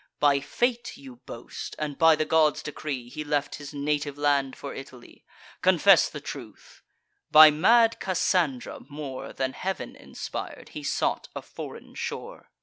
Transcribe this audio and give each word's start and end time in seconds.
By 0.19 0.39
fate, 0.39 0.97
you 0.97 1.17
boast, 1.27 1.75
and 1.77 1.95
by 1.95 2.15
the 2.15 2.25
gods' 2.25 2.63
decree, 2.63 3.07
He 3.07 3.23
left 3.23 3.53
his 3.61 3.71
native 3.71 4.17
land 4.17 4.55
for 4.55 4.73
Italy! 4.73 5.23
Confess 5.61 6.09
the 6.09 6.19
truth; 6.19 6.81
by 7.29 7.51
mad 7.51 7.99
Cassandra, 7.99 8.79
more 8.89 9.31
Than 9.31 9.53
Heav'n 9.53 9.93
inspir'd, 9.95 10.69
he 10.69 10.81
sought 10.81 11.29
a 11.35 11.43
foreign 11.43 11.93
shore! 11.93 12.49